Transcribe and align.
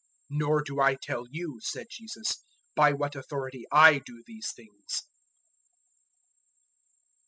"Nor 0.31 0.63
do 0.63 0.79
I 0.79 0.95
tell 0.95 1.25
you," 1.29 1.59
said 1.61 1.85
Jesus, 1.91 2.37
"by 2.75 2.91
what 2.91 3.15
authority 3.15 3.65
I 3.71 3.99
do 3.99 4.23
these 4.25 4.51
things." 4.51 5.03